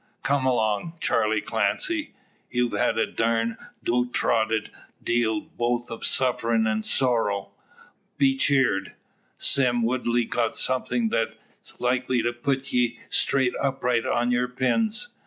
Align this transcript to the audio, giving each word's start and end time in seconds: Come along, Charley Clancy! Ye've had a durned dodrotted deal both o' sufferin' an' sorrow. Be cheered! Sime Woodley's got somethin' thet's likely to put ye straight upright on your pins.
Come 0.23 0.47
along, 0.47 0.93
Charley 0.99 1.41
Clancy! 1.41 2.15
Ye've 2.49 2.71
had 2.71 2.97
a 2.97 3.05
durned 3.05 3.57
dodrotted 3.85 4.71
deal 5.03 5.41
both 5.41 5.91
o' 5.91 5.99
sufferin' 5.99 6.65
an' 6.65 6.81
sorrow. 6.81 7.51
Be 8.17 8.35
cheered! 8.35 8.95
Sime 9.37 9.83
Woodley's 9.83 10.25
got 10.27 10.57
somethin' 10.57 11.09
thet's 11.11 11.79
likely 11.79 12.23
to 12.23 12.33
put 12.33 12.73
ye 12.73 12.97
straight 13.09 13.53
upright 13.61 14.07
on 14.07 14.31
your 14.31 14.47
pins. 14.47 15.09